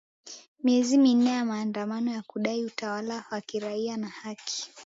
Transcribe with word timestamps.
miezi 0.63 0.97
minne 0.97 1.29
ya 1.29 1.45
maandamano 1.45 2.11
ya 2.13 2.21
kudai 2.21 2.65
utawala 2.65 3.25
wa 3.31 3.41
kiraia 3.41 3.97
na 3.97 4.07
haki 4.09 4.71